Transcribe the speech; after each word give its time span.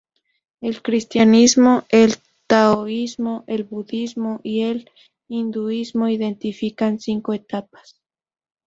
El 0.61 0.81
cristianismo, 0.81 1.83
el 1.89 2.15
taoísmo, 2.47 3.43
el 3.45 3.65
budismo 3.65 4.39
y 4.41 4.61
el 4.63 4.89
hinduismo 5.27 6.09
identifican 6.09 6.99
cinco 6.99 7.35
etapas. 7.35 8.01